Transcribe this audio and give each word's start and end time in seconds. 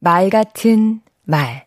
말 0.00 0.30
같은 0.30 1.00
말 1.24 1.66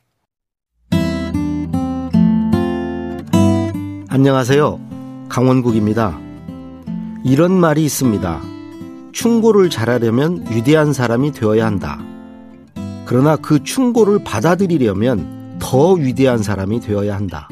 안녕하세요. 4.08 4.80
강원국입니다. 5.28 6.18
이런 7.26 7.52
말이 7.52 7.84
있습니다. 7.84 8.42
충고를 9.12 9.70
잘하려면 9.70 10.46
위대한 10.50 10.94
사람이 10.94 11.34
되어야 11.34 11.66
한다. 11.66 12.00
그러나 13.06 13.36
그 13.36 13.66
충고를 13.66 14.24
받아들이려면 14.24 15.58
더 15.60 15.92
위대한 15.92 16.38
사람이 16.42 16.80
되어야 16.80 17.14
한다. 17.14 17.50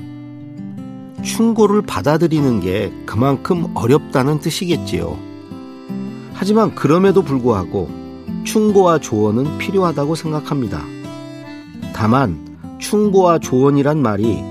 충고를 1.23 1.82
받아들이는 1.82 2.61
게 2.61 2.93
그만큼 3.05 3.70
어렵다는 3.75 4.39
뜻이겠지요. 4.39 5.20
하지만 6.34 6.73
그럼에도 6.73 7.21
불구하고 7.21 8.08
충고와 8.43 8.99
조언은 8.99 9.57
필요하다고 9.57 10.15
생각합니다. 10.15 10.83
다만 11.93 12.37
충고와 12.79 13.39
조언이란 13.39 14.01
말이 14.01 14.43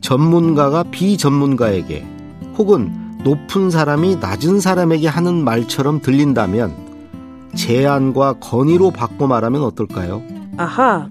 전문가가 0.00 0.82
비전문가에게 0.84 2.06
혹은 2.56 2.92
높은 3.24 3.70
사람이 3.70 4.16
낮은 4.16 4.60
사람에게 4.60 5.08
하는 5.08 5.44
말처럼 5.44 6.00
들린다면 6.00 6.72
제안과 7.54 8.34
건의로 8.34 8.90
바꿔 8.90 9.26
말하면 9.26 9.62
어떨까요? 9.62 10.22
아하. 10.56 11.08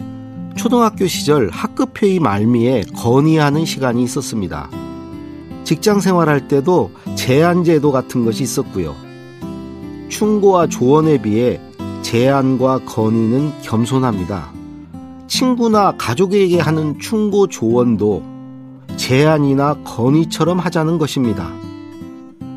초등학교 0.55 1.07
시절 1.07 1.49
학급회의 1.49 2.19
말미에 2.19 2.83
건의하는 2.97 3.65
시간이 3.65 4.03
있었습니다. 4.03 4.69
직장 5.63 6.01
생활할 6.01 6.47
때도 6.47 6.91
제안 7.15 7.63
제도 7.63 7.91
같은 7.91 8.25
것이 8.25 8.43
있었고요. 8.43 8.95
충고와 10.09 10.67
조언에 10.67 11.21
비해 11.21 11.61
제안과 12.01 12.79
건의는 12.85 13.61
겸손합니다. 13.61 14.51
친구나 15.27 15.93
가족에게 15.97 16.59
하는 16.59 16.99
충고 16.99 17.47
조언도 17.47 18.23
제안이나 18.97 19.75
건의처럼 19.83 20.59
하자는 20.59 20.97
것입니다. 20.97 21.51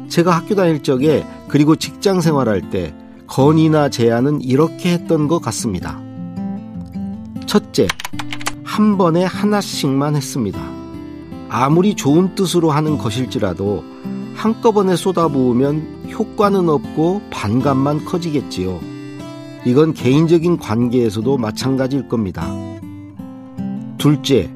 제가 0.09 0.33
학교 0.33 0.55
다닐 0.55 0.83
적에 0.83 1.27
그리고 1.49 1.77
직장 1.77 2.21
생활할 2.21 2.71
때 2.71 2.95
건의나 3.27 3.89
제안은 3.89 4.43
이렇게 4.43 4.93
했던 4.93 5.29
것 5.29 5.41
같습니다. 5.41 6.01
첫째, 7.47 7.87
한 8.65 8.99
번에 8.99 9.25
하나씩만 9.25 10.17
했습니다. 10.17 10.61
아무리 11.49 11.95
좋은 11.95 12.35
뜻으로 12.35 12.71
하는 12.71 12.99
것일지라도 12.99 13.85
한꺼번에 14.35 14.97
쏟아부으면 14.97 16.11
효과는 16.13 16.69
없고 16.69 17.23
반감만 17.31 18.05
커지겠지요. 18.05 18.94
이건 19.67 19.95
개인적인 19.95 20.59
관계에서도 20.59 21.39
마찬가지일 21.39 22.09
겁니다. 22.09 22.47
둘째, 23.97 24.51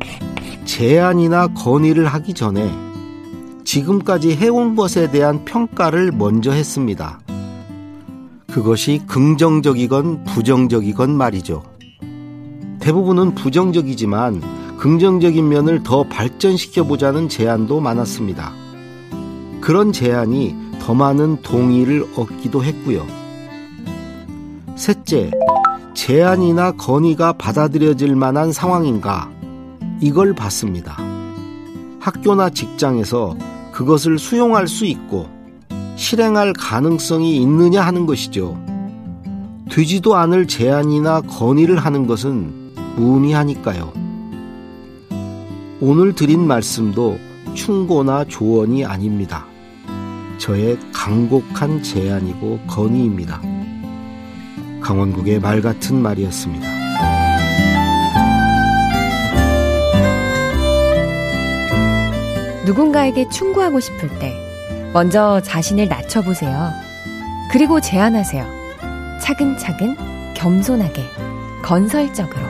제안이나 0.64 1.48
건의를 1.48 2.06
하기 2.06 2.34
전에 2.34 2.70
지금까지 3.64 4.36
해온 4.36 4.76
것에 4.76 5.10
대한 5.10 5.44
평가를 5.44 6.12
먼저 6.12 6.52
했습니다. 6.52 7.20
그것이 8.46 9.02
긍정적이건 9.06 10.24
부정적이건 10.24 11.16
말이죠. 11.16 11.62
대부분은 12.80 13.34
부정적이지만 13.34 14.42
긍정적인 14.78 15.48
면을 15.48 15.82
더 15.82 16.04
발전시켜 16.04 16.84
보자는 16.84 17.28
제안도 17.28 17.80
많았습니다. 17.80 18.52
그런 19.60 19.92
제안이 19.92 20.54
더 20.80 20.94
많은 20.94 21.42
동의를 21.42 22.06
얻기도 22.16 22.64
했고요. 22.64 23.06
셋째, 24.78 25.32
제안이나 25.92 26.70
건의가 26.70 27.32
받아들여질 27.32 28.14
만한 28.14 28.52
상황인가? 28.52 29.28
이걸 30.00 30.34
봤습니다. 30.34 30.96
학교나 31.98 32.50
직장에서 32.50 33.36
그것을 33.72 34.20
수용할 34.20 34.68
수 34.68 34.86
있고 34.86 35.26
실행할 35.97 36.53
가능성이 36.53 37.38
있느냐 37.38 37.82
하는 37.82 38.06
것이죠. 38.06 38.56
되지도 39.69 40.14
않을 40.14 40.47
제안이나 40.47 41.22
건의를 41.22 41.78
하는 41.78 42.06
것은 42.06 42.72
무의미하니까요. 42.94 43.92
오늘 45.80 46.14
드린 46.14 46.47
말씀도 46.47 47.19
충고나 47.54 48.26
조언이 48.26 48.84
아닙니다. 48.84 49.44
저의 50.38 50.78
강곡한 50.92 51.82
제안이고 51.82 52.60
건의입니다. 52.69 53.47
강원국의 54.88 55.38
말 55.41 55.60
같은 55.60 56.00
말이었습니다. 56.00 56.66
누군가에게 62.65 63.28
충고하고 63.28 63.81
싶을 63.81 64.09
때 64.19 64.34
먼저 64.94 65.43
자신을 65.43 65.88
낮춰보세요. 65.88 66.71
그리고 67.53 67.82
제안하세요. 67.82 68.47
차근차근 69.21 69.94
겸손하게 70.34 71.03
건설적으로 71.62 72.47